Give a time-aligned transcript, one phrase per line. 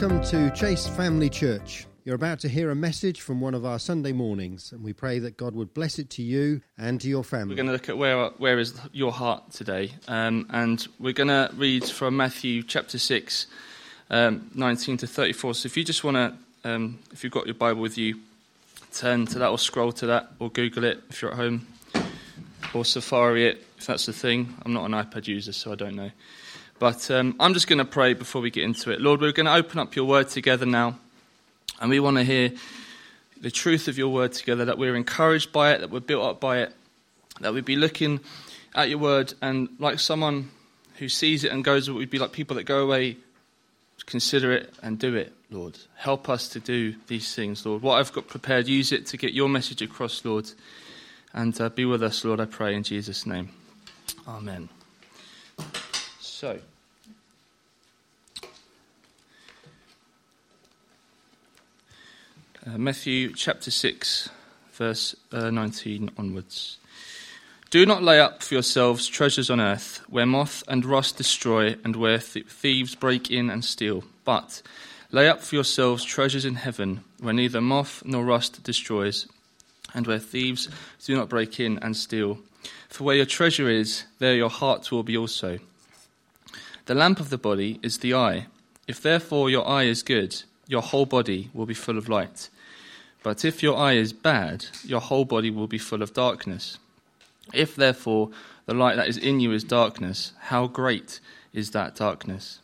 [0.00, 1.84] Welcome to Chase Family Church.
[2.04, 5.18] You're about to hear a message from one of our Sunday mornings, and we pray
[5.18, 7.54] that God would bless it to you and to your family.
[7.54, 11.30] We're going to look at where where is your heart today, um, and we're going
[11.30, 13.48] to read from Matthew chapter six,
[14.08, 15.54] um, 19 to 34.
[15.54, 18.20] So if you just want to, um, if you've got your Bible with you,
[18.92, 21.66] turn to that or scroll to that or Google it if you're at home,
[22.72, 24.54] or Safari it if that's the thing.
[24.64, 26.12] I'm not an iPad user, so I don't know.
[26.78, 29.00] But um, I'm just going to pray before we get into it.
[29.00, 30.98] Lord, we're going to open up your word together now.
[31.80, 32.52] And we want to hear
[33.40, 36.40] the truth of your word together, that we're encouraged by it, that we're built up
[36.40, 36.72] by it,
[37.40, 38.20] that we'd be looking
[38.74, 40.50] at your word and like someone
[40.98, 43.16] who sees it and goes, we'd be like people that go away,
[44.06, 45.78] consider it and do it, Lord.
[45.96, 47.82] Help us to do these things, Lord.
[47.82, 50.50] What I've got prepared, use it to get your message across, Lord.
[51.32, 53.50] And uh, be with us, Lord, I pray in Jesus' name.
[54.26, 54.68] Amen.
[56.38, 56.60] So.
[62.64, 64.30] Uh, Matthew chapter 6,
[64.70, 66.78] verse uh, 19 onwards.
[67.70, 71.96] Do not lay up for yourselves treasures on earth, where moth and rust destroy, and
[71.96, 74.04] where th- thieves break in and steal.
[74.24, 74.62] But
[75.10, 79.26] lay up for yourselves treasures in heaven, where neither moth nor rust destroys,
[79.92, 80.68] and where thieves
[81.04, 82.38] do not break in and steal.
[82.88, 85.58] For where your treasure is, there your heart will be also.
[86.88, 88.46] The lamp of the body is the eye.
[88.86, 92.48] If therefore your eye is good, your whole body will be full of light.
[93.22, 96.78] But if your eye is bad, your whole body will be full of darkness.
[97.52, 98.30] If therefore
[98.64, 101.20] the light that is in you is darkness, how great
[101.52, 102.58] is that darkness?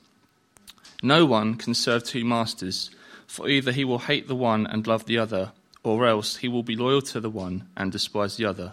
[1.02, 2.90] No one can serve two masters,
[3.26, 5.52] for either he will hate the one and love the other,
[5.82, 8.72] or else he will be loyal to the one and despise the other.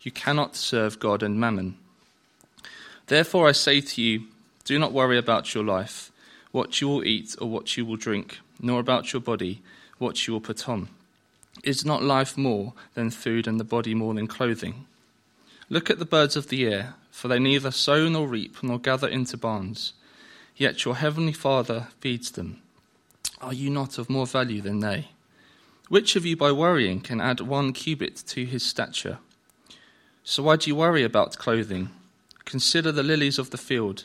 [0.00, 1.76] You cannot serve God and mammon.
[3.08, 4.22] Therefore I say to you,
[4.64, 6.10] do not worry about your life,
[6.52, 9.62] what you will eat or what you will drink, nor about your body,
[9.98, 10.88] what you will put on.
[11.62, 14.86] Is not life more than food and the body more than clothing?
[15.68, 19.08] Look at the birds of the air, for they neither sow nor reap nor gather
[19.08, 19.92] into barns,
[20.56, 22.62] yet your heavenly Father feeds them.
[23.40, 25.08] Are you not of more value than they?
[25.88, 29.18] Which of you by worrying can add one cubit to his stature?
[30.24, 31.90] So why do you worry about clothing?
[32.44, 34.04] Consider the lilies of the field,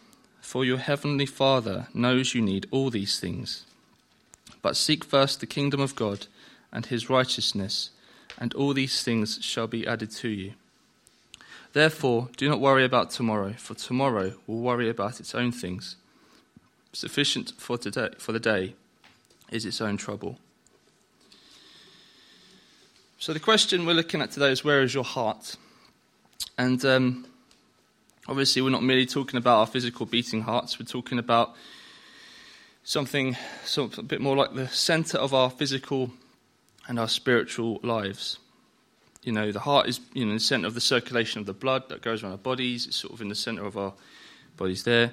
[0.51, 3.63] For your heavenly Father knows you need all these things.
[4.61, 6.27] But seek first the kingdom of God
[6.73, 7.91] and his righteousness,
[8.37, 10.55] and all these things shall be added to you.
[11.71, 15.95] Therefore, do not worry about tomorrow, for tomorrow will worry about its own things.
[16.91, 18.75] Sufficient for, today, for the day
[19.51, 20.37] is its own trouble.
[23.19, 25.55] So, the question we're looking at today is where is your heart?
[26.57, 27.25] And um,
[28.31, 31.53] obviously, we're not merely talking about our physical beating hearts, we're talking about
[32.81, 36.09] something, something a bit more like the center of our physical
[36.87, 38.39] and our spiritual lives.
[39.21, 41.53] You know, the heart is you know, in the center of the circulation of the
[41.53, 42.87] blood that goes around our bodies.
[42.87, 43.93] It's sort of in the center of our
[44.55, 45.11] bodies there.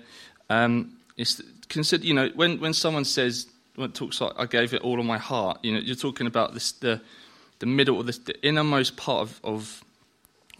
[0.48, 4.82] Um, it's consider, you know, when, when someone says, when talks like, I gave it
[4.82, 7.00] all of my heart, you know, you're talking about this, the,
[7.58, 9.84] the middle or this, the innermost part of, of,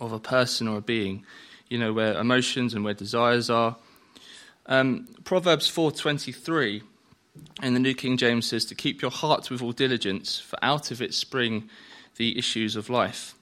[0.01, 1.25] of a person or a being,
[1.69, 3.77] you know, where emotions and where desires are.
[4.67, 6.83] Um, Proverbs 4.23
[7.63, 10.91] in the New King James says to keep your heart with all diligence, for out
[10.91, 11.69] of it spring
[12.17, 13.35] the issues of life.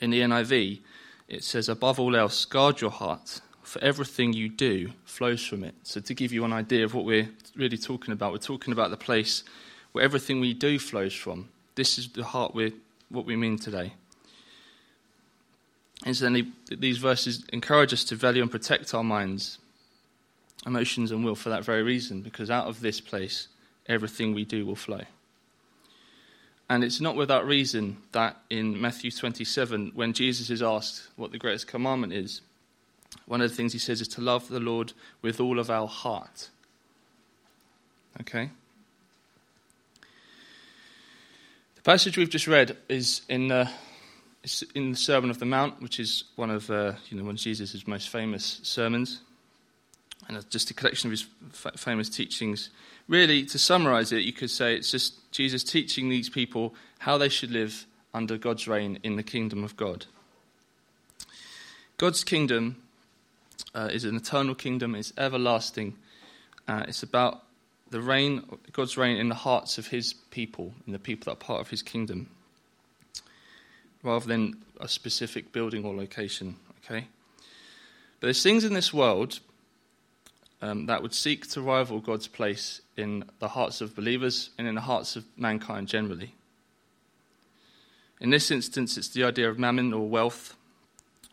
[0.00, 0.80] In the NIV,
[1.28, 5.74] it says, above all else, guard your heart, for everything you do flows from it.
[5.82, 8.90] So, to give you an idea of what we're really talking about, we're talking about
[8.90, 9.44] the place
[9.92, 11.48] where everything we do flows from.
[11.74, 12.72] This is the heart we're,
[13.08, 13.94] what we mean today.
[16.04, 19.58] Incidentally, these verses encourage us to value and protect our minds
[20.66, 23.48] emotions and will for that very reason, because out of this place,
[23.86, 25.00] everything we do will flow.
[26.70, 31.38] And it's not without reason that in Matthew 27, when Jesus is asked what the
[31.38, 32.40] greatest commandment is,
[33.26, 35.86] one of the things he says is to love the Lord with all of our
[35.86, 36.48] heart.
[38.20, 38.50] Okay?
[41.74, 43.68] The passage we've just read is in the,
[44.74, 47.40] in the Sermon of the Mount, which is one of uh, you know, one of
[47.40, 49.20] Jesus' most famous sermons.
[50.28, 51.26] and just a collection of his
[51.76, 52.70] famous teachings.
[53.08, 57.28] Really, to summarize it, you could say it's just Jesus teaching these people how they
[57.28, 60.06] should live under God's reign in the kingdom of God.
[61.98, 62.76] God's kingdom
[63.74, 65.96] uh, is an eternal kingdom, it's everlasting.
[66.68, 67.42] Uh, it's about
[67.90, 68.42] the reign,
[68.72, 71.70] God's reign in the hearts of his people, in the people that are part of
[71.70, 72.28] his kingdom,
[74.02, 76.56] rather than a specific building or location.
[76.84, 77.06] Okay?
[78.20, 79.40] But there's things in this world
[80.60, 84.74] um, that would seek to rival God's place in the hearts of believers and in
[84.74, 86.34] the hearts of mankind generally.
[88.20, 90.54] In this instance, it's the idea of mammon or wealth,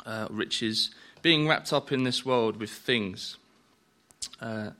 [0.05, 0.89] uh, riches,
[1.21, 3.37] being wrapped up in this world with things.
[4.41, 4.71] Uh,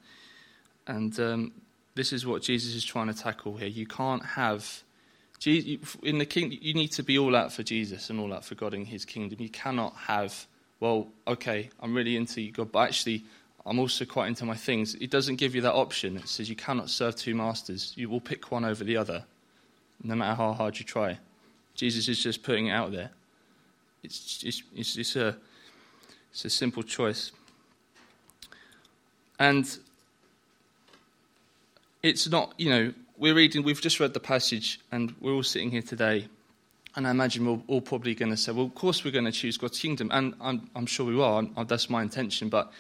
[0.88, 1.52] and um,
[1.94, 3.68] this is what Jesus is trying to tackle here.
[3.68, 4.84] You can't have.
[5.46, 8.56] In the king, you need to be all out for Jesus and all out for
[8.56, 9.40] God and His kingdom.
[9.40, 10.46] You cannot have,
[10.80, 13.24] well, okay, I'm really into God, but actually,
[13.66, 14.96] I'm also quite into my things.
[14.96, 16.18] It doesn't give you that option.
[16.18, 17.94] It says you cannot serve two masters.
[17.96, 19.24] You will pick one over the other,
[20.04, 21.20] no matter how hard you try.
[21.76, 23.12] Jesus is just putting it out there.
[24.04, 25.38] It's, it's, it's, it's a,
[26.32, 27.32] it's a simple choice.
[29.38, 29.66] And
[32.04, 35.70] it's not, you know, we're reading, we've just read the passage, and we're all sitting
[35.70, 36.26] here today.
[36.96, 39.32] And I imagine we're all probably going to say, well, of course we're going to
[39.32, 40.10] choose God's kingdom.
[40.12, 41.40] And I'm, I'm sure we are.
[41.40, 42.48] I'm, that's my intention.
[42.48, 42.72] But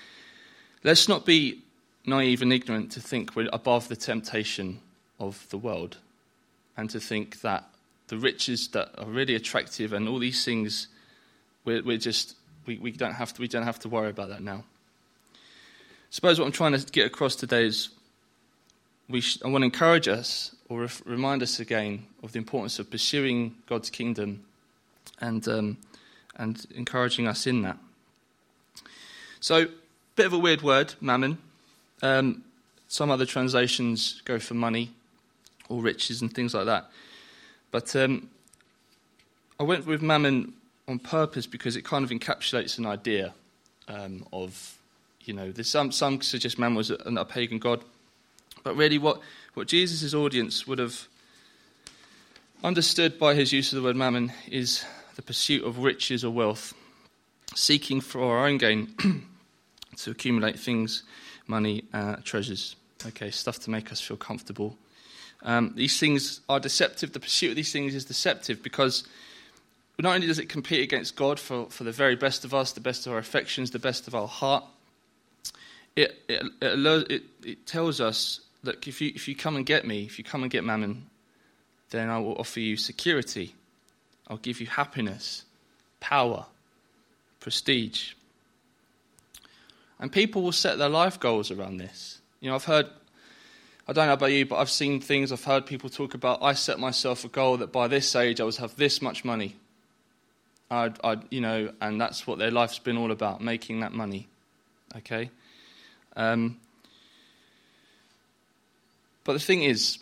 [0.84, 1.62] let's not be
[2.06, 4.80] naive and ignorant to think we're above the temptation
[5.20, 5.98] of the world
[6.78, 7.66] and to think that
[8.08, 10.88] the riches that are really attractive and all these things,
[11.66, 14.42] we're, we're just, we, we, don't have to, we don't have to worry about that
[14.42, 14.64] now.
[15.34, 15.38] I
[16.10, 17.90] suppose what I'm trying to get across today is
[19.10, 22.92] we sh- I want to encourage us or remind us again of the importance of
[22.92, 24.46] pursuing God's kingdom
[25.20, 25.78] and, um,
[26.36, 27.78] and encouraging us in that.
[29.40, 29.68] So,
[30.16, 31.40] bit of a weird word, mammon.
[32.02, 32.44] Um,
[32.88, 34.92] some other translations go for money
[35.70, 36.90] or riches and things like that.
[37.72, 38.30] But um,
[39.60, 40.54] I went with mammon
[40.88, 43.34] on purpose because it kind of encapsulates an idea
[43.88, 44.78] um, of,
[45.24, 47.84] you know, some, some suggest mammon was a, a pagan god
[48.64, 49.22] but really, what,
[49.54, 51.08] what Jesus' audience would have
[52.64, 54.84] understood by his use of the word mammon is
[55.16, 56.74] the pursuit of riches or wealth,
[57.56, 58.94] seeking for our own gain
[59.98, 61.04] to accumulate things,
[61.48, 62.76] money, uh, treasures,
[63.06, 64.78] okay, stuff to make us feel comfortable.
[65.44, 67.14] Um, these things are deceptive.
[67.14, 69.06] The pursuit of these things is deceptive because
[70.00, 72.82] not only does it compete against God for, for the very best of us, the
[72.82, 74.64] best of our affections, the best of our heart,
[75.96, 80.04] it, it, it, it tells us look, if you, if you come and get me,
[80.04, 81.08] if you come and get mammon,
[81.90, 83.56] then I will offer you security.
[84.28, 85.44] I'll give you happiness,
[86.00, 86.46] power,
[87.40, 88.14] prestige.
[90.00, 92.20] And people will set their life goals around this.
[92.40, 92.88] You know, I've heard,
[93.88, 96.54] I don't know about you, but I've seen things, I've heard people talk about, I
[96.54, 99.56] set myself a goal that by this age I would have this much money.
[100.72, 104.28] I'd, I'd, you know, and that's what their life's been all about, making that money.
[104.96, 105.32] Okay?
[106.16, 106.60] Um,
[109.30, 110.00] but the thing is,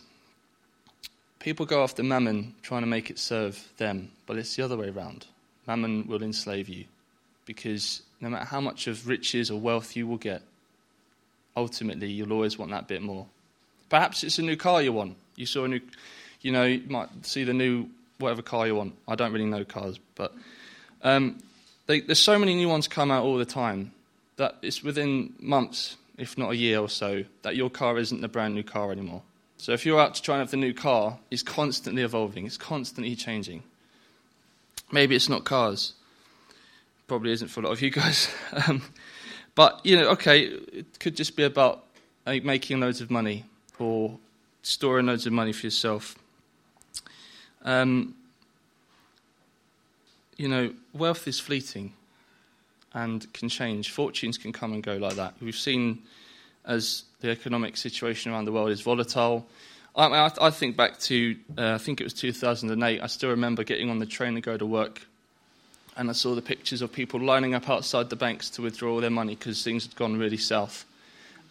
[1.39, 4.87] people go after mammon trying to make it serve them, but it's the other way
[4.87, 5.25] around.
[5.67, 6.85] Mammon will enslave you
[7.43, 10.43] because no matter how much of riches or wealth you will get,
[11.57, 13.25] ultimately you'll always want that bit more.
[13.89, 15.17] Perhaps it's a new car you want.
[15.35, 15.81] You saw a new,
[16.39, 17.87] you know, you might see the new
[18.19, 18.95] whatever car you want.
[19.09, 20.33] I don't really know cars, but
[21.03, 21.39] um,
[21.87, 23.91] they, there's so many new ones come out all the time
[24.37, 28.27] that it's within months if not a year or so, that your car isn't the
[28.27, 29.21] brand new car anymore.
[29.57, 32.57] So if you're out to try and have the new car, it's constantly evolving, it's
[32.57, 33.63] constantly changing.
[34.91, 35.93] Maybe it's not cars.
[37.07, 38.33] Probably isn't for a lot of you guys.
[38.67, 38.81] um,
[39.55, 41.83] but, you know, okay, it could just be about
[42.25, 43.45] making loads of money
[43.79, 44.17] or
[44.61, 46.15] storing loads of money for yourself.
[47.63, 48.15] Um,
[50.37, 51.93] you know, wealth is fleeting
[52.93, 53.91] and can change.
[53.91, 55.35] Fortunes can come and go like that.
[55.41, 55.99] We've seen
[56.65, 59.47] as the economic situation around the world is volatile.
[59.95, 63.89] I, I, think back to, uh, I think it was 2008, I still remember getting
[63.89, 65.01] on the train to go to work
[65.97, 69.01] and I saw the pictures of people lining up outside the banks to withdraw all
[69.01, 70.85] their money because things had gone really south.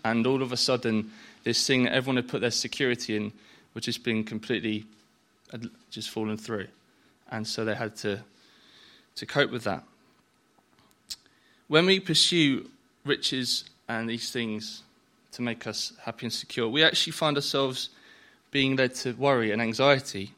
[0.05, 1.11] And all of a sudden,
[1.43, 3.33] this thing that everyone had put their security in
[3.75, 4.87] was just being completely
[5.91, 6.69] just fallen through.
[7.29, 8.21] And so they had to,
[9.17, 9.83] to cope with that.
[11.69, 12.69] When we pursue
[13.05, 14.83] riches and these things
[15.33, 17.91] to make us happy and secure, we actually find ourselves
[18.51, 20.33] being led to worry and anxiety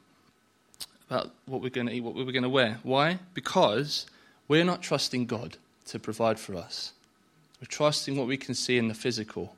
[1.09, 2.79] about what we're going to eat, what we're going to wear.
[2.83, 3.19] Why?
[3.33, 4.05] Because
[4.47, 5.57] we're not trusting God
[5.87, 6.93] to provide for us.
[7.61, 9.55] We're trusting what we can see in the physical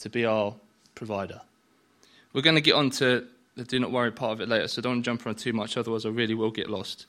[0.00, 0.54] to be our
[0.94, 1.40] provider.
[2.32, 4.80] We're going to get on to the do not worry part of it later, so
[4.80, 7.06] don't jump around too much, otherwise, I really will get lost.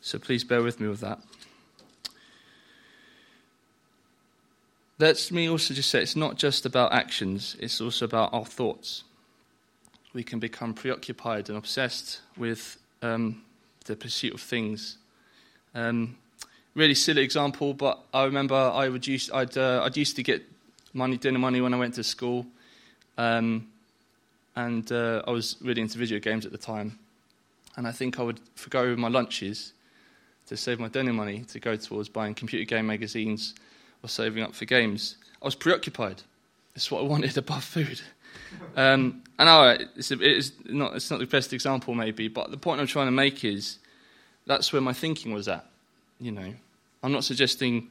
[0.00, 1.18] So please bear with me with that.
[5.00, 9.04] Let me also just say it's not just about actions, it's also about our thoughts.
[10.12, 13.40] We can become preoccupied and obsessed with um,
[13.86, 14.98] the pursuit of things.
[15.74, 16.18] Um,
[16.74, 20.42] really silly example, but I remember I would use, I'd, uh, I'd used to get
[20.92, 22.44] money, dinner money when I went to school,
[23.16, 23.68] um,
[24.54, 26.98] and uh, I was really into video games at the time.
[27.74, 29.72] And I think I would forgo my lunches
[30.48, 33.54] to save my dinner money to go towards buying computer game magazines
[34.02, 35.16] or saving up for games.
[35.42, 36.22] I was preoccupied.
[36.74, 38.00] It's what I wanted above food.
[38.76, 42.56] Um, I know it's, a, it's, not, it's not the best example, maybe, but the
[42.56, 43.78] point I'm trying to make is
[44.46, 45.64] that's where my thinking was at.
[46.20, 46.52] You know,
[47.02, 47.88] I'm not suggesting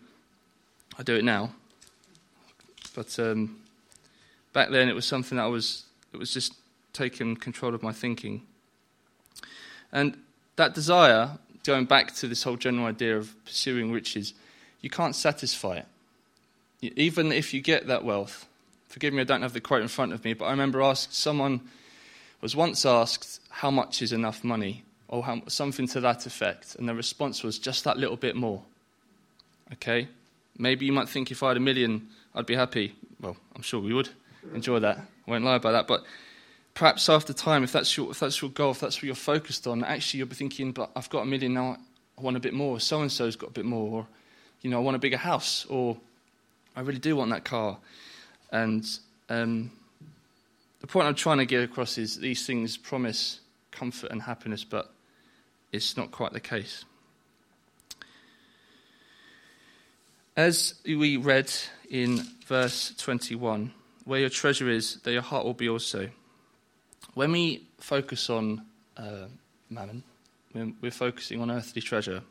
[0.97, 1.51] I do it now,
[2.95, 3.57] but um,
[4.53, 6.53] back then it was something that I was, it was just
[6.93, 8.43] taking control of my thinking.
[9.91, 10.17] And
[10.57, 11.31] that desire,
[11.65, 14.33] going back to this whole general idea of pursuing riches,
[14.81, 15.85] you can't satisfy it
[16.81, 18.47] even if you get that wealth,
[18.87, 21.13] forgive me, I don't have the quote in front of me, but I remember asked
[21.13, 21.61] someone
[22.41, 26.87] was once asked how much is enough money, or how, something to that effect, and
[26.87, 28.61] the response was just that little bit more.
[29.73, 30.07] Okay,
[30.57, 32.95] maybe you might think if I had a million, I'd be happy.
[33.19, 34.09] Well, I'm sure we would
[34.53, 34.99] enjoy that.
[35.27, 36.03] Won't lie about that, but
[36.73, 39.67] perhaps after time, if that's your if that's your goal, if that's what you're focused
[39.67, 41.77] on, actually you'll be thinking, but I've got a million now,
[42.17, 42.79] I want a bit more.
[42.79, 44.07] So and so's got a bit more, or
[44.61, 45.97] you know, I want a bigger house, or
[46.79, 47.77] I really do want that car.
[48.53, 48.85] And
[49.27, 49.69] um,
[50.79, 54.89] the point I'm trying to get across is these things promise comfort and happiness, but
[55.73, 56.85] it's not quite the case.
[60.37, 61.51] As we read
[61.89, 63.73] in verse 21,
[64.05, 66.09] where your treasure is, there your heart will be also.
[67.13, 68.61] When we focus on
[68.95, 69.25] uh,
[69.69, 70.01] mammon,
[70.53, 72.21] we're focusing on earthly treasure.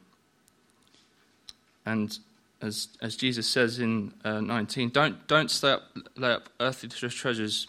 [1.84, 2.18] And
[2.60, 5.82] as, as Jesus says in uh, 19, don't, don't up,
[6.16, 7.68] lay up earthly treasures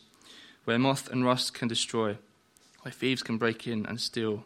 [0.66, 2.18] where moth and rust can destroy,
[2.82, 4.44] where thieves can break in and steal.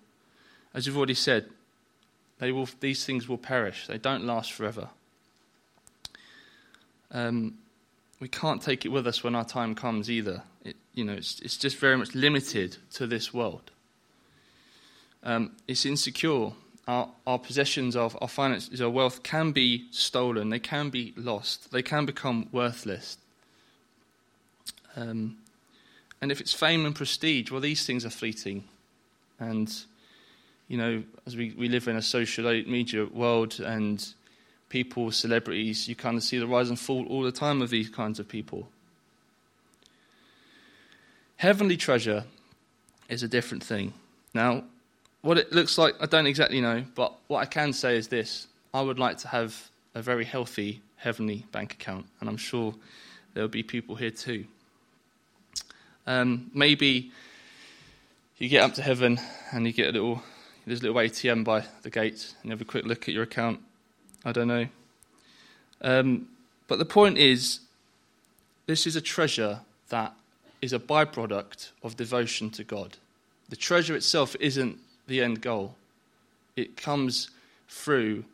[0.74, 1.46] As you've already said,
[2.40, 4.90] they will, these things will perish, they don't last forever.
[7.12, 7.56] Um,
[8.20, 10.44] we can't take it with us when our time comes either.
[10.64, 13.72] It, you know, it's, it's just very much limited to this world.
[15.24, 16.54] Um, it's insecure
[16.88, 21.72] our, our possessions, our, our finances, our wealth can be stolen, they can be lost,
[21.72, 23.18] they can become worthless.
[24.96, 25.38] Um,
[26.22, 28.64] and if it's fame and prestige, well, these things are fleeting.
[29.40, 29.74] And,
[30.68, 34.06] you know, as we, we live in a social media world and
[34.70, 37.90] people, celebrities, you kind of see the rise and fall all the time of these
[37.90, 38.68] kinds of people.
[41.38, 42.24] Heavenly treasure
[43.10, 43.94] is a different thing.
[44.34, 44.64] Now,
[45.24, 48.48] what it looks like, I don't exactly know, but what I can say is this
[48.74, 52.76] I would like to have a very healthy heavenly bank account, and I'm sure
[53.34, 54.46] there'll be people here too.
[56.06, 57.12] Um, maybe
[58.38, 59.20] you get up to heaven
[59.54, 60.22] and you get a little,
[60.66, 63.24] there's a little ATM by the gate, and you have a quick look at your
[63.24, 63.62] account.
[64.26, 64.68] I don't know.
[65.82, 66.28] Um,
[66.68, 67.62] but the point is,
[68.66, 70.14] this is a treasure that
[70.62, 72.98] is a byproduct of devotion to God.
[73.50, 75.76] The treasure itself isn't the end goal.
[76.56, 77.30] It comes
[77.68, 78.26] through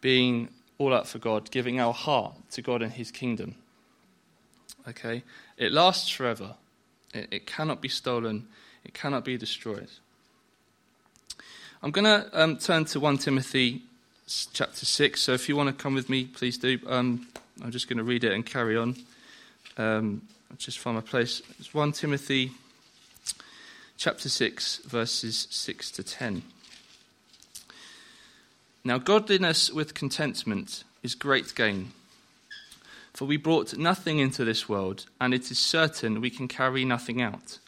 [0.00, 0.48] being
[0.78, 3.54] all out for God, giving our heart to God and His kingdom.
[4.88, 5.22] Okay?
[5.56, 6.54] It lasts forever.
[7.12, 8.48] It, it cannot be stolen.
[8.84, 9.88] It cannot be destroyed.
[11.82, 13.82] I'm going to um, turn to 1 Timothy
[14.52, 15.20] chapter 6.
[15.20, 16.78] So if you want to come with me, please do.
[16.86, 17.28] Um,
[17.62, 18.96] I'm just going to read it and carry on.
[19.76, 20.22] Um,
[20.58, 21.42] just find my place.
[21.58, 22.52] It's 1 Timothy
[24.00, 26.42] chapter 6, verses 6 to 10.
[28.82, 31.92] Now, godliness with contentment is great gain.
[33.12, 37.20] For we brought nothing into this world, and it is certain we can carry nothing
[37.20, 37.58] out.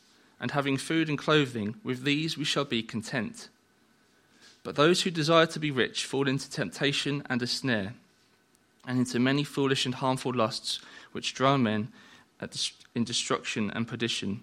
[0.40, 3.50] And having food and clothing, with these we shall be content.
[4.64, 7.92] But those who desire to be rich fall into temptation and a snare,
[8.86, 10.80] and into many foolish and harmful lusts,
[11.12, 11.88] which drown men
[12.94, 14.40] in destruction and perdition.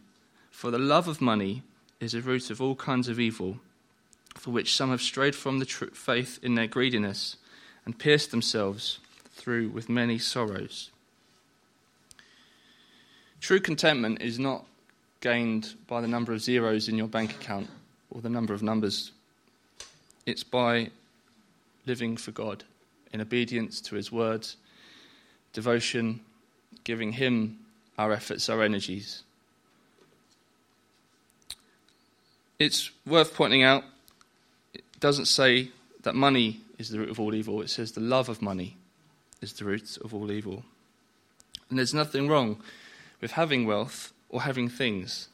[0.52, 1.64] For the love of money
[2.00, 3.60] is a root of all kinds of evil,
[4.36, 7.38] for which some have strayed from the tr- faith in their greediness
[7.86, 9.00] and pierced themselves
[9.34, 10.92] through with many sorrows.
[13.42, 14.66] True contentment is not
[15.22, 17.70] gained by the number of zeros in your bank account
[18.12, 19.12] or the number of numbers.
[20.26, 20.92] It's by
[21.86, 22.64] living for God
[23.12, 24.58] in obedience to His words
[25.52, 26.20] devotion,
[26.84, 27.60] giving Him
[27.98, 29.24] our efforts, our energies.
[32.60, 33.86] It's worth pointing out,
[34.74, 35.72] it doesn't say
[36.04, 38.76] that money is the root of all evil, it says the love of money
[39.42, 40.64] is the root of all evil.
[41.70, 42.62] And there's nothing wrong
[43.22, 45.30] with having wealth or having things.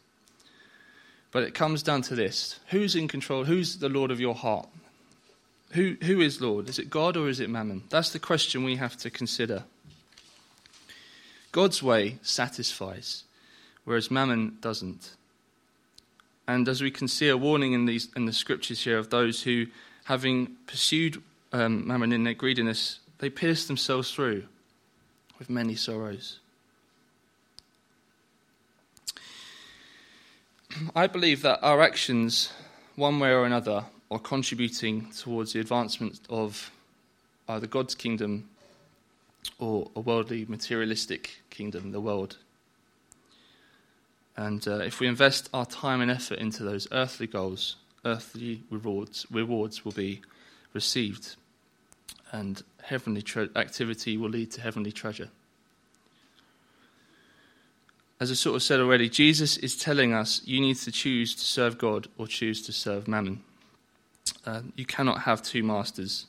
[1.32, 3.46] But it comes down to this who's in control?
[3.46, 4.70] Who's the Lord of your heart?
[5.72, 6.70] Who, who is Lord?
[6.70, 7.84] Is it God or is it mammon?
[7.89, 9.63] That's the question we have to consider.
[11.51, 13.24] God's way satisfies,
[13.84, 15.15] whereas mammon doesn't.
[16.48, 19.44] And as we can see a warning in, these, in the scriptures here of those
[19.44, 19.68] who,
[20.04, 21.22] having pursued
[21.52, 24.44] um, mammon in their greediness, they pierced themselves through
[25.40, 26.40] with many sorrows.
[30.96, 32.52] I believe that our actions,
[32.96, 36.72] one way or another, are contributing towards the advancement of
[37.50, 38.50] either God's kingdom
[39.60, 42.38] or a worldly, materialistic kingdom, the world.
[44.38, 49.25] And uh, if we invest our time and effort into those earthly goals, earthly rewards,
[49.32, 50.22] rewards will be
[50.74, 51.36] received,
[52.32, 55.30] and heavenly tre- activity will lead to heavenly treasure.
[58.20, 61.42] As I sort of said already, Jesus is telling us you need to choose to
[61.42, 63.42] serve God or choose to serve mammon.
[64.46, 66.25] Uh, you cannot have two masters.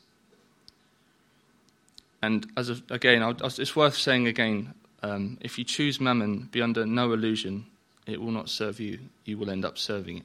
[2.22, 6.60] And as a, again, I'll, it's worth saying again: um, if you choose mammon, be
[6.60, 7.66] under no illusion,
[8.06, 8.98] it will not serve you.
[9.24, 10.24] You will end up serving it.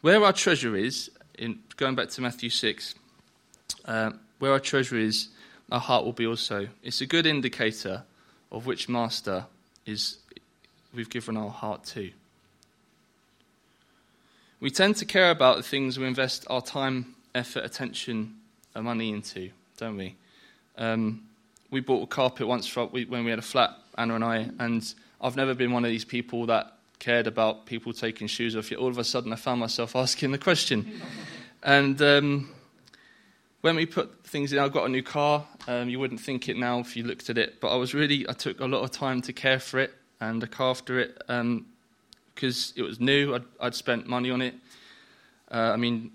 [0.00, 2.94] Where our treasure is, in going back to Matthew six,
[3.84, 5.28] uh, where our treasure is,
[5.70, 6.68] our heart will be also.
[6.82, 8.04] It's a good indicator
[8.50, 9.46] of which master
[9.86, 10.18] is
[10.94, 12.10] we've given our heart to.
[14.60, 18.36] We tend to care about the things we invest our time, effort, attention,
[18.74, 20.16] and money into, don't we?
[20.76, 21.22] Um,
[21.70, 24.94] we bought a carpet once for, when we had a flat, Anna and I, and
[25.20, 28.70] I've never been one of these people that cared about people taking shoes off.
[28.70, 31.00] Yet all of a sudden, I found myself asking the question.
[31.62, 32.50] and um,
[33.60, 35.46] when we put things in, I got a new car.
[35.68, 38.28] Um, you wouldn't think it now if you looked at it, but I was really,
[38.28, 41.20] I took a lot of time to care for it and look after it.
[41.28, 41.66] Um,
[42.40, 43.34] because it was new.
[43.34, 44.54] I'd, I'd spent money on it.
[45.50, 46.10] Uh, I mean,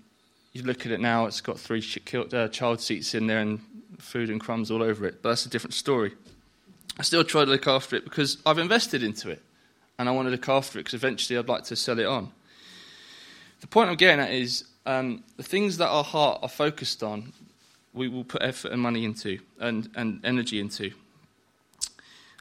[0.52, 1.84] you look at it now, it's got three
[2.32, 3.60] uh, child seats in there and
[3.98, 6.12] food and crumbs all over it, but that's a different story.
[6.98, 9.42] I still try to look after it because I've invested into it
[9.98, 12.32] and I want to look after it because eventually I'd like to sell it on.
[13.60, 17.32] The point I'm getting at is um, the things that our heart are focused on,
[17.92, 20.92] we will put effort and money into and, and energy into.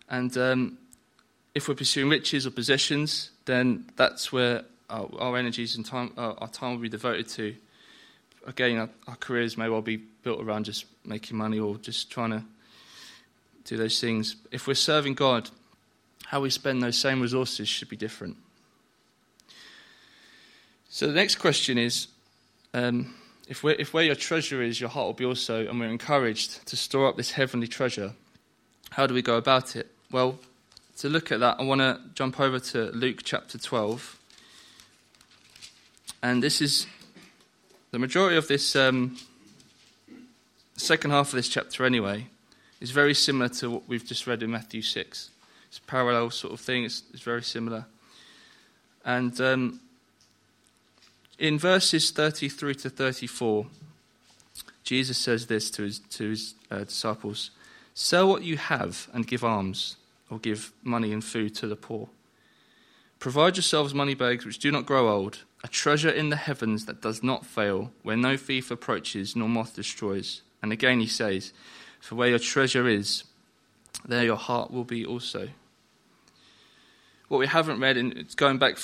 [0.09, 0.77] And um,
[1.53, 6.33] if we're pursuing riches or possessions, then that's where our, our energies and time, uh,
[6.37, 7.55] our time will be devoted to.
[8.45, 12.31] Again, our, our, careers may well be built around just making money or just trying
[12.31, 12.43] to
[13.65, 14.35] do those things.
[14.51, 15.49] If we're serving God,
[16.25, 18.37] how we spend those same resources should be different.
[20.89, 22.07] So the next question is
[22.73, 23.13] um,
[23.47, 26.77] if, if where your treasure is, your heart will be also, and we're encouraged to
[26.77, 28.13] store up this heavenly treasure,
[28.91, 29.91] how do we go about it?
[30.11, 30.39] Well,
[30.97, 34.19] to look at that, I want to jump over to Luke chapter 12.
[36.23, 36.87] And this is
[37.91, 39.17] the majority of this um,
[40.77, 42.27] second half of this chapter, anyway,
[42.79, 45.29] is very similar to what we've just read in Matthew 6.
[45.67, 47.85] It's a parallel sort of thing, it's, it's very similar.
[49.03, 49.79] And um,
[51.37, 53.65] in verses 33 to 34,
[54.83, 57.51] Jesus says this to his, to his uh, disciples
[57.93, 59.95] Sell what you have and give alms
[60.29, 62.09] or give money and food to the poor.
[63.19, 67.01] Provide yourselves money bags which do not grow old, a treasure in the heavens that
[67.01, 70.41] does not fail, where no thief approaches nor moth destroys.
[70.61, 71.53] And again he says,
[72.05, 73.23] For where your treasure is,
[74.07, 75.49] there your heart will be also.
[77.29, 78.77] What we haven't read, and it's going back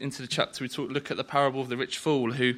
[0.00, 2.54] into the chapter, we talk, look at the parable of the rich fool, who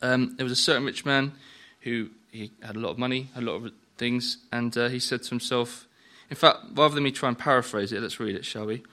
[0.00, 1.32] um, there was a certain rich man
[1.80, 5.24] who he had a lot of money, a lot of things, and uh, he said
[5.24, 5.88] to himself,
[6.30, 8.84] in fact, rather than me try and paraphrase it, let's read it, shall we?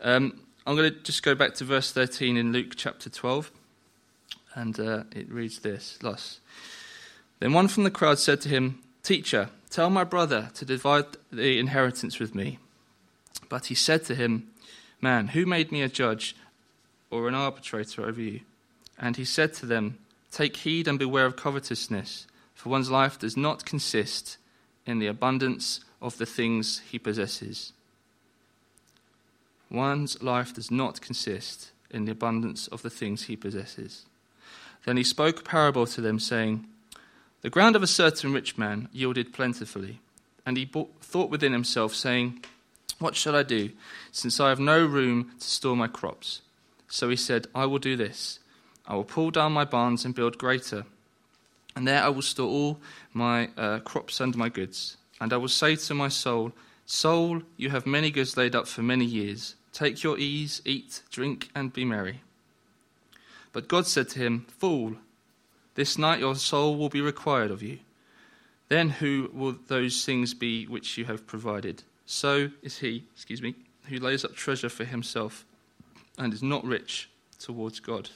[0.00, 3.50] Um, I'm going to just go back to verse 13 in Luke chapter 12,
[4.54, 6.38] and uh, it reads this Thus,
[7.40, 11.58] Then one from the crowd said to him, Teacher, tell my brother to divide the
[11.58, 12.58] inheritance with me.
[13.48, 14.50] But he said to him,
[15.00, 16.36] Man, who made me a judge
[17.10, 18.40] or an arbitrator over you?
[18.98, 19.98] And he said to them,
[20.30, 24.36] Take heed and beware of covetousness, for one's life does not consist
[24.86, 27.72] in the abundance of the things he possesses.
[29.70, 34.04] One's life does not consist in the abundance of the things he possesses.
[34.84, 36.66] Then he spoke a parable to them, saying,
[37.42, 40.00] The ground of a certain rich man yielded plentifully.
[40.44, 42.44] And he thought within himself, saying,
[42.98, 43.70] What shall I do,
[44.12, 46.42] since I have no room to store my crops?
[46.88, 48.40] So he said, I will do this.
[48.86, 50.84] I will pull down my barns and build greater.
[51.76, 52.80] And there I will store all
[53.12, 54.96] my uh, crops and my goods.
[55.20, 56.52] And I will say to my soul,
[56.86, 59.54] Soul, you have many goods laid up for many years.
[59.72, 62.22] Take your ease, eat, drink, and be merry.
[63.52, 64.96] But God said to him, Fool,
[65.74, 67.78] this night your soul will be required of you.
[68.68, 71.82] Then who will those things be which you have provided?
[72.06, 73.54] So is he, excuse me,
[73.84, 75.44] who lays up treasure for himself
[76.18, 78.10] and is not rich towards God.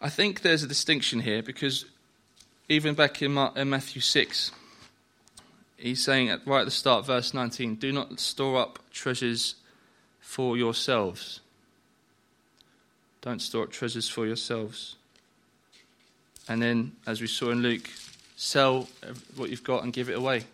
[0.00, 1.86] I think there's a distinction here because
[2.68, 4.52] even back in Matthew 6,
[5.76, 9.54] he's saying at, right at the start, verse 19, do not store up treasures
[10.20, 11.40] for yourselves.
[13.24, 14.96] Don't store up treasures for yourselves.
[16.46, 17.88] And then, as we saw in Luke,
[18.36, 18.86] sell
[19.34, 20.44] what you've got and give it away.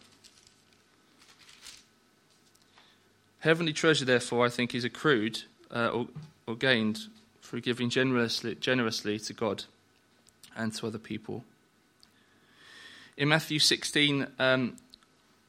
[3.40, 5.42] Heavenly treasure, therefore, I think is accrued
[5.74, 6.06] uh, or,
[6.46, 7.08] or gained
[7.42, 9.64] through giving generously, generously to God
[10.56, 11.42] and to other people.
[13.16, 14.76] In Matthew 16, um,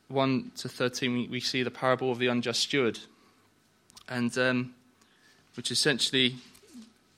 [0.08, 2.98] 1 to 13, we, see the parable of the unjust steward,
[4.10, 4.74] and um,
[5.56, 6.38] which essentially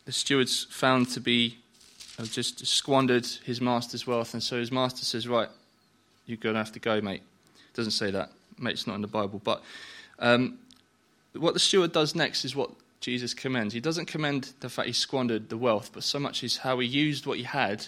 [0.05, 1.57] the steward's found to be
[2.19, 5.49] uh, just squandered his master's wealth, and so his master says, "Right,
[6.25, 7.23] you're going to have to go, mate."
[7.73, 9.63] Doesn't say that, Mate's not in the Bible, but
[10.19, 10.59] um,
[11.33, 12.69] what the steward does next is what
[13.01, 13.73] Jesus commends.
[13.73, 16.87] He doesn't commend the fact he squandered the wealth, but so much is how he
[16.87, 17.87] used what he had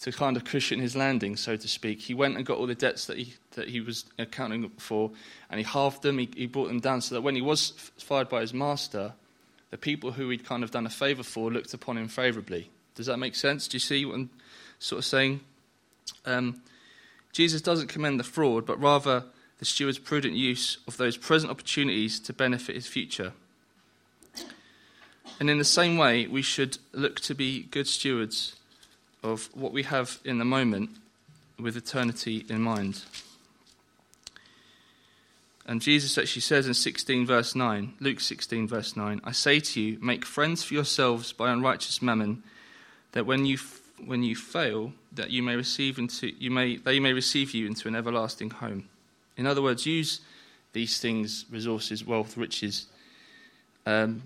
[0.00, 2.00] to kind of cushion his landing, so to speak.
[2.00, 5.10] He went and got all the debts that he, that he was accounting for,
[5.50, 8.28] and he halved them, he, he brought them down, so that when he was fired
[8.28, 9.12] by his master,
[9.70, 12.70] the people who he'd kind of done a favour for looked upon him favourably.
[12.94, 13.68] Does that make sense?
[13.68, 14.30] Do you see what I'm
[14.78, 15.40] sort of saying?
[16.26, 16.62] Um,
[17.32, 19.24] Jesus doesn't commend the fraud, but rather
[19.58, 23.32] the steward's prudent use of those present opportunities to benefit his future.
[25.38, 28.56] And in the same way, we should look to be good stewards
[29.22, 30.90] of what we have in the moment
[31.58, 33.02] with eternity in mind.
[35.70, 39.80] And Jesus actually says in 16 verse 9, Luke 16 verse 9, I say to
[39.80, 42.42] you, make friends for yourselves by unrighteous mammon,
[43.12, 43.56] that when you
[44.04, 47.86] when you fail, that you may receive into you may they may receive you into
[47.86, 48.88] an everlasting home.
[49.36, 50.20] In other words, use
[50.72, 52.86] these things, resources, wealth, riches,
[53.86, 54.24] um,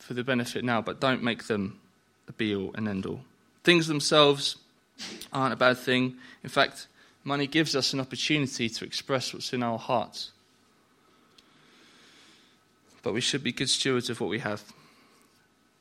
[0.00, 1.78] for the benefit now, but don't make them
[2.26, 3.20] the be all and end all.
[3.62, 4.56] Things themselves
[5.32, 6.16] aren't a bad thing.
[6.42, 6.88] In fact,
[7.30, 10.32] money gives us an opportunity to express what's in our hearts.
[13.04, 14.60] But we should be good stewards of what we have.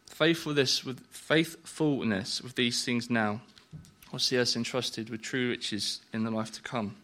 [0.05, 3.41] Faithfulness with faithfulness with these things now
[4.12, 6.95] will see us entrusted with true riches in the life to come.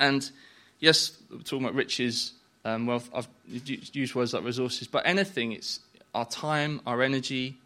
[0.00, 0.28] And
[0.80, 2.32] yes, we're talking about riches,
[2.64, 3.08] um, wealth.
[3.14, 5.80] I've used words like resources, but anything, it's
[6.14, 7.56] our time, our energy.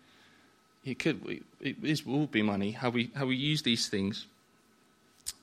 [0.84, 2.70] It could, it is, will be money.
[2.72, 4.26] How we how we use these things.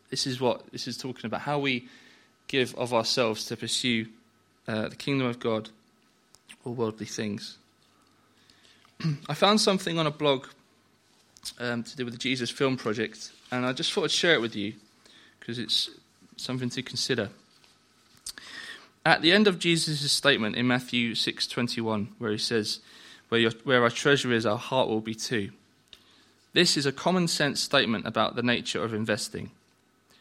[0.09, 1.41] This is what this is talking about.
[1.41, 1.87] How we
[2.47, 4.07] give of ourselves to pursue
[4.67, 5.69] uh, the kingdom of God
[6.63, 7.57] or worldly things.
[9.29, 10.47] I found something on a blog
[11.59, 14.41] um, to do with the Jesus Film Project, and I just thought I'd share it
[14.41, 14.73] with you
[15.39, 15.89] because it's
[16.35, 17.29] something to consider.
[19.05, 22.81] At the end of Jesus' statement in Matthew 6:21, where he says,
[23.29, 25.51] where, your, where our treasure is, our heart will be too.
[26.53, 29.51] This is a common sense statement about the nature of investing.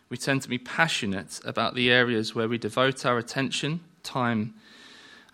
[0.09, 4.55] We tend to be passionate about the areas where we devote our attention, time,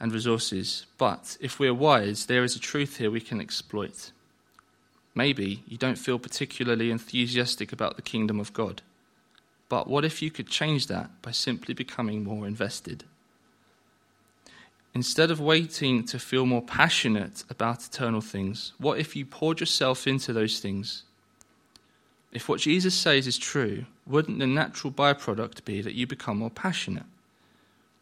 [0.00, 0.86] and resources.
[0.98, 4.12] But if we're wise, there is a truth here we can exploit.
[5.14, 8.82] Maybe you don't feel particularly enthusiastic about the kingdom of God.
[9.68, 13.04] But what if you could change that by simply becoming more invested?
[14.94, 20.06] Instead of waiting to feel more passionate about eternal things, what if you poured yourself
[20.06, 21.04] into those things?
[22.32, 26.50] If what Jesus says is true, wouldn't the natural byproduct be that you become more
[26.50, 27.04] passionate?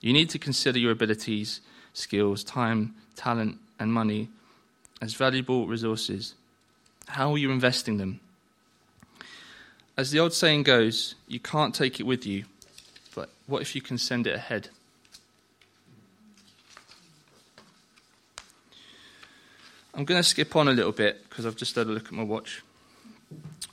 [0.00, 1.60] You need to consider your abilities,
[1.92, 4.28] skills, time, talent, and money
[5.02, 6.34] as valuable resources.
[7.08, 8.20] How are you investing them?
[9.96, 12.44] As the old saying goes, you can't take it with you,
[13.14, 14.68] but what if you can send it ahead?
[19.92, 22.12] I'm going to skip on a little bit because I've just had a look at
[22.12, 22.62] my watch.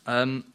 [0.08, 0.46] Um,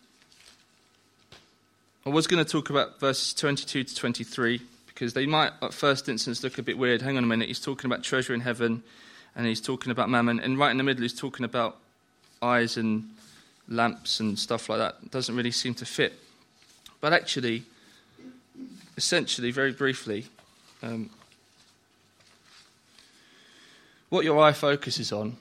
[2.07, 6.09] I was going to talk about verses 22 to 23 because they might, at first
[6.09, 7.03] instance, look a bit weird.
[7.03, 8.83] Hang on a minute, he's talking about treasure in heaven
[9.37, 11.79] and he's talking about mammon, and right in the middle, he's talking about
[12.43, 13.09] eyes and
[13.69, 14.97] lamps and stuff like that.
[15.03, 16.13] It doesn't really seem to fit.
[17.01, 17.65] But actually,
[18.97, 20.27] essentially, very briefly,
[20.83, 21.09] um,
[24.11, 25.37] what your eye focuses on,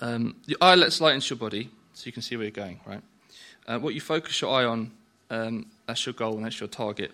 [0.00, 1.68] um, your eye lets light into your body
[2.00, 3.02] so you can see where you're going, right?
[3.66, 4.90] Uh, what you focus your eye on,
[5.28, 7.12] um, that's your goal and that's your target.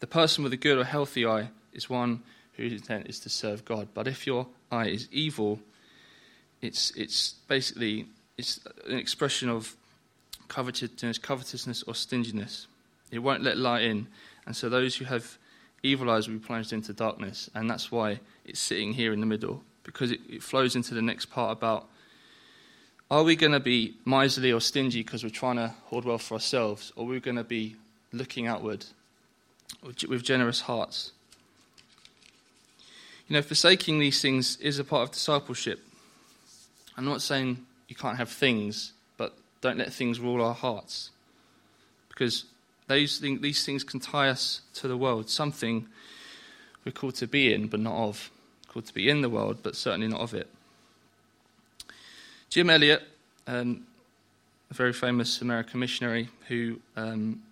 [0.00, 2.22] The person with a good or healthy eye is one
[2.54, 3.86] whose intent is to serve God.
[3.94, 5.60] But if your eye is evil,
[6.60, 9.76] it's, it's basically it's an expression of
[10.48, 12.66] covetousness, covetousness or stinginess.
[13.12, 14.08] It won't let light in.
[14.46, 15.38] And so those who have
[15.84, 17.48] evil eyes will be plunged into darkness.
[17.54, 21.02] And that's why it's sitting here in the middle, because it, it flows into the
[21.02, 21.88] next part about
[23.10, 26.34] are we going to be miserly or stingy because we're trying to hoard wealth for
[26.34, 27.76] ourselves, or are we going to be
[28.12, 28.84] looking outward
[29.82, 31.12] with generous hearts?
[33.28, 35.80] You know, forsaking these things is a part of discipleship.
[36.96, 41.10] I'm not saying you can't have things, but don't let things rule our hearts.
[42.08, 42.44] Because
[42.88, 45.86] these things, these things can tie us to the world, something
[46.84, 48.30] we're called to be in, but not of.
[48.68, 50.48] Called to be in the world, but certainly not of it.
[52.48, 53.02] Jim Elliot,
[53.46, 53.86] um,
[54.70, 57.42] a very famous American missionary who, um,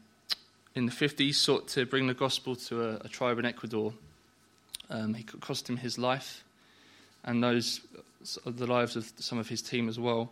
[0.75, 3.93] in the 50s, sought to bring the gospel to a, a tribe in Ecuador.
[4.91, 6.45] Um, it cost him his life
[7.25, 7.81] and those
[8.47, 10.31] the lives of some of his team as well.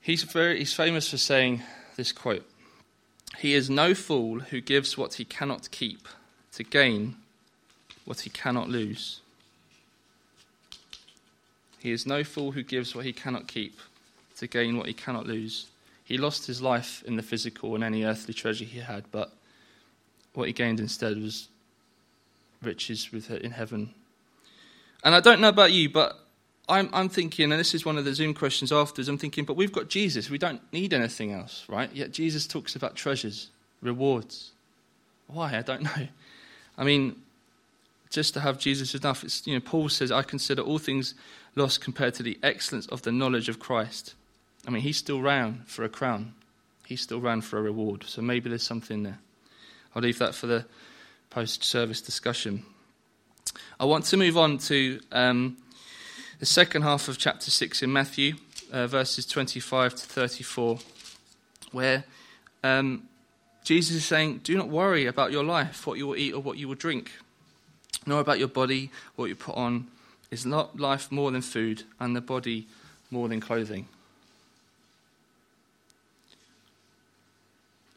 [0.00, 1.62] He's, very, he's famous for saying
[1.96, 2.48] this quote
[3.38, 6.08] He is no fool who gives what he cannot keep
[6.52, 7.16] to gain
[8.04, 9.20] what he cannot lose.
[11.80, 13.78] He is no fool who gives what he cannot keep
[14.38, 15.66] to gain what he cannot lose.
[16.04, 19.32] He lost his life in the physical and any earthly treasure he had, but
[20.34, 21.48] what he gained instead was
[22.62, 23.92] riches with in heaven.
[25.04, 26.18] And I don't know about you, but
[26.68, 29.56] I'm, I'm thinking, and this is one of the Zoom questions afterwards, I'm thinking, but
[29.56, 30.28] we've got Jesus.
[30.28, 31.90] We don't need anything else, right?
[31.92, 34.52] Yet Jesus talks about treasures, rewards.
[35.28, 35.56] Why?
[35.56, 36.08] I don't know.
[36.76, 37.16] I mean,
[38.10, 39.24] just to have Jesus enough.
[39.24, 41.14] It's, you know, Paul says, I consider all things
[41.58, 44.14] lost compared to the excellence of the knowledge of Christ.
[44.66, 46.34] I mean, he still ran for a crown.
[46.86, 48.04] He still ran for a reward.
[48.04, 49.18] So maybe there's something there.
[49.94, 50.64] I'll leave that for the
[51.30, 52.64] post service discussion.
[53.78, 55.56] I want to move on to um,
[56.38, 58.34] the second half of chapter 6 in Matthew,
[58.72, 60.78] uh, verses 25 to 34,
[61.72, 62.04] where
[62.62, 63.08] um,
[63.64, 66.58] Jesus is saying, Do not worry about your life, what you will eat or what
[66.58, 67.12] you will drink,
[68.06, 69.88] nor about your body, what you put on.
[70.30, 72.66] Is not life more than food, and the body
[73.10, 73.88] more than clothing?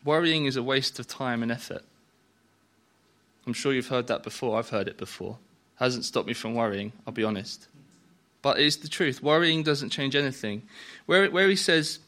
[0.03, 1.83] Worrying is a waste of time and effort.
[3.45, 4.57] I'm sure you've heard that before.
[4.57, 5.37] I've heard it before.
[5.75, 7.67] Hasn't stopped me from worrying, I'll be honest.
[8.41, 9.21] But it's the truth.
[9.21, 10.63] Worrying doesn't change anything.
[11.05, 11.99] Where, where he says,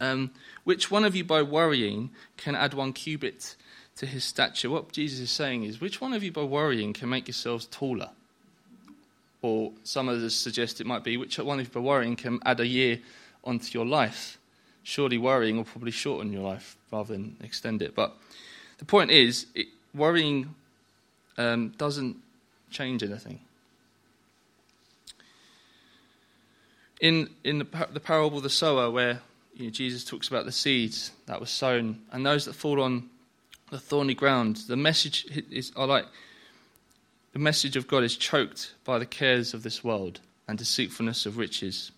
[0.00, 0.30] um,
[0.64, 3.56] Which one of you by worrying can add one cubit
[3.96, 4.70] to his stature?
[4.70, 8.10] What Jesus is saying is, Which one of you by worrying can make yourselves taller?
[9.44, 13.00] Or some others suggest it might be, Which one by worrying can add a year
[13.44, 14.38] onto your life?
[14.82, 17.94] Surely worrying will probably shorten your life rather than extend it.
[17.94, 18.16] But
[18.78, 20.54] the point is, it, worrying
[21.36, 22.16] um, doesn't
[22.70, 23.38] change anything.
[27.02, 29.20] In, in the, the parable of the sower, where
[29.54, 33.10] you know, Jesus talks about the seeds that were sown and those that fall on
[33.70, 36.06] the thorny ground, the message is I like
[37.34, 41.36] the message of God is choked by the cares of this world and deceitfulness of
[41.36, 41.90] riches.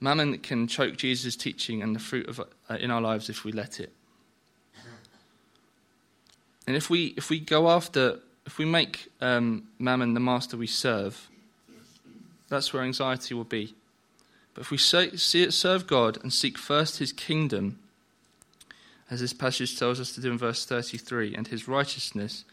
[0.00, 2.44] Mammon can choke Jesus' teaching and the fruit of, uh,
[2.80, 3.92] in our lives if we let it.
[6.66, 10.66] And if we, if we go after, if we make um, mammon the master we
[10.66, 11.28] serve,
[12.48, 13.74] that's where anxiety will be.
[14.54, 17.80] But if we see it, serve God and seek first his kingdom,
[19.10, 22.44] as this passage tells us to do in verse 33, and his righteousness,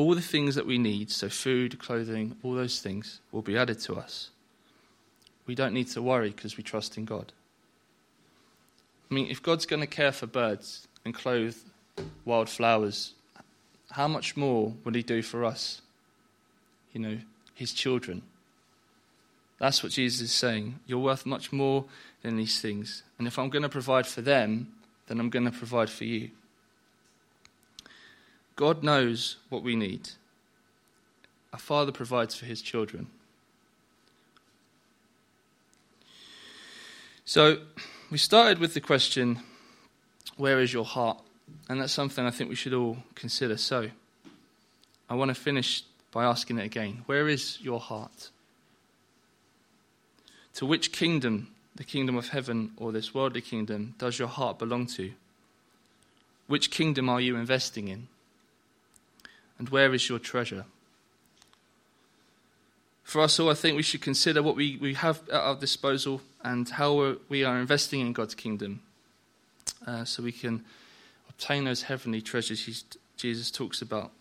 [0.00, 3.78] all the things that we need, so food, clothing, all those things, will be added
[3.80, 4.30] to us.
[5.46, 7.32] We don't need to worry because we trust in God.
[9.10, 11.56] I mean, if God's going to care for birds and clothe
[12.24, 13.14] wildflowers
[13.92, 15.82] how much more will he do for us?
[16.92, 17.18] You know,
[17.54, 18.22] his children.
[19.58, 20.78] That's what Jesus is saying.
[20.86, 21.84] You're worth much more
[22.22, 23.02] than these things.
[23.18, 24.72] And if I'm going to provide for them,
[25.06, 26.30] then I'm going to provide for you.
[28.60, 30.10] God knows what we need.
[31.50, 33.06] A father provides for his children.
[37.24, 37.62] So,
[38.10, 39.38] we started with the question
[40.36, 41.22] where is your heart?
[41.70, 43.56] And that's something I think we should all consider.
[43.56, 43.88] So,
[45.08, 48.28] I want to finish by asking it again Where is your heart?
[50.56, 54.84] To which kingdom the kingdom of heaven or this worldly kingdom does your heart belong
[54.98, 55.12] to?
[56.46, 58.08] Which kingdom are you investing in?
[59.60, 60.64] And where is your treasure?
[63.04, 66.22] For us all, I think we should consider what we, we have at our disposal
[66.42, 68.80] and how we are investing in God's kingdom
[69.86, 70.64] uh, so we can
[71.28, 72.84] obtain those heavenly treasures
[73.18, 74.12] Jesus talks about.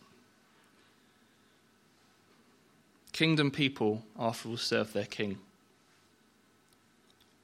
[3.14, 5.38] Kingdom people, after all, serve their king.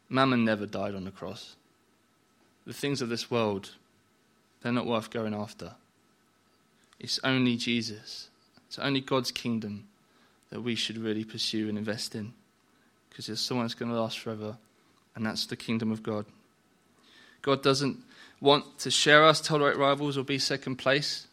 [0.10, 1.56] Mammon never died on the cross.
[2.68, 3.72] The things of this world,
[4.62, 5.76] they're not worth going after.
[7.00, 8.30] It's only Jesus,
[8.68, 9.88] it's only God's kingdom
[10.50, 12.34] that we should really pursue and invest in.
[13.10, 14.58] Because there's someone that's going to last forever,
[15.16, 16.26] and that's the kingdom of God.
[17.42, 17.98] God doesn't
[18.42, 21.28] want to share us, tolerate rivals, or be second place.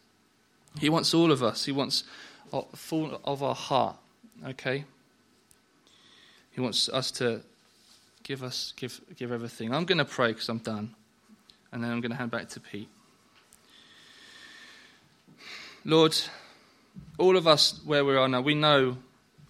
[0.79, 1.65] He wants all of us.
[1.65, 2.03] He wants
[2.75, 3.97] full of our heart.
[4.47, 4.85] Okay?
[6.51, 7.41] He wants us to
[8.23, 9.73] give us give give everything.
[9.73, 10.95] I'm going to pray because I'm done,
[11.71, 12.89] and then I'm going to hand back to Pete.
[15.85, 16.17] Lord,
[17.17, 18.97] all of us where we are now, we know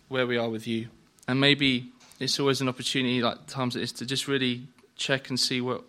[0.08, 0.88] where we are with you,
[1.28, 5.40] and maybe it's always an opportunity, like times it is, to just really check and
[5.40, 5.84] see what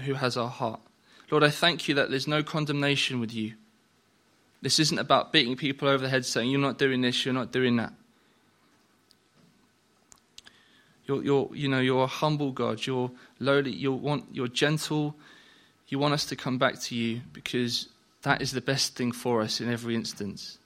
[0.00, 0.80] who has our heart.
[1.30, 3.54] Lord, I thank you that there's no condemnation with you.
[4.62, 7.52] This isn't about beating people over the head saying, You're not doing this, you're not
[7.52, 7.92] doing that.
[11.06, 12.86] You're, you're, you know, you're a humble God.
[12.86, 13.72] You're lowly.
[13.72, 15.14] You want, you're gentle.
[15.88, 17.88] You want us to come back to you because
[18.24, 20.58] that is the best thing for us in every instance.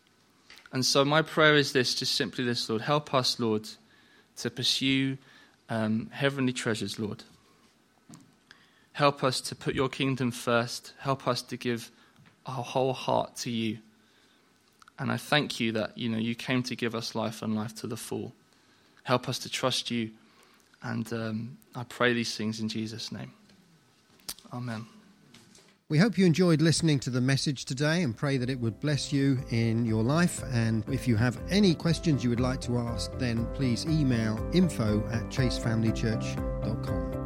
[0.72, 2.82] And so my prayer is this, just simply this, Lord.
[2.82, 3.68] Help us, Lord,
[4.38, 5.18] to pursue
[5.68, 7.22] um, heavenly treasures, Lord.
[8.92, 10.92] Help us to put your kingdom first.
[10.98, 11.90] Help us to give
[12.46, 13.78] our whole heart to you.
[14.98, 17.74] And I thank you that, you know, you came to give us life and life
[17.76, 18.32] to the full.
[19.04, 20.10] Help us to trust you
[20.82, 23.32] and um, I pray these things in Jesus' name.
[24.52, 24.97] Amen.
[25.90, 29.10] We hope you enjoyed listening to the message today and pray that it would bless
[29.10, 30.42] you in your life.
[30.52, 35.02] And if you have any questions you would like to ask, then please email info
[35.10, 37.17] at chasefamilychurch.com.